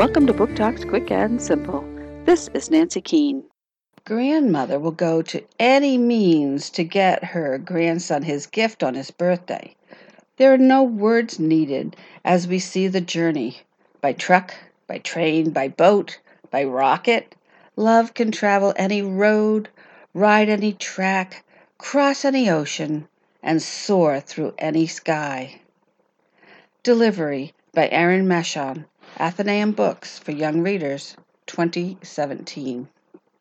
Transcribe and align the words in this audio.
Welcome 0.00 0.26
to 0.28 0.32
Book 0.32 0.56
Talks 0.56 0.82
Quick 0.82 1.10
and 1.10 1.42
Simple. 1.42 1.84
This 2.24 2.48
is 2.54 2.70
Nancy 2.70 3.02
Keane. 3.02 3.44
Grandmother 4.06 4.78
will 4.78 4.92
go 4.92 5.20
to 5.20 5.44
any 5.58 5.98
means 5.98 6.70
to 6.70 6.84
get 6.84 7.22
her 7.22 7.58
grandson 7.58 8.22
his 8.22 8.46
gift 8.46 8.82
on 8.82 8.94
his 8.94 9.10
birthday. 9.10 9.76
There 10.38 10.54
are 10.54 10.56
no 10.56 10.82
words 10.82 11.38
needed 11.38 11.96
as 12.24 12.48
we 12.48 12.58
see 12.60 12.88
the 12.88 13.02
journey 13.02 13.58
by 14.00 14.14
truck, 14.14 14.54
by 14.86 15.00
train, 15.00 15.50
by 15.50 15.68
boat, 15.68 16.18
by 16.50 16.64
rocket. 16.64 17.34
Love 17.76 18.14
can 18.14 18.32
travel 18.32 18.72
any 18.76 19.02
road, 19.02 19.68
ride 20.14 20.48
any 20.48 20.72
track, 20.72 21.44
cross 21.76 22.24
any 22.24 22.48
ocean, 22.48 23.06
and 23.42 23.60
soar 23.60 24.18
through 24.18 24.54
any 24.56 24.86
sky. 24.86 25.60
Delivery 26.82 27.52
by 27.74 27.86
Aaron 27.90 28.26
Meshon, 28.26 28.86
Atheneum 29.18 29.74
Books 29.74 30.18
for 30.18 30.30
Young 30.30 30.62
Readers, 30.62 31.16
2017. 31.46 32.88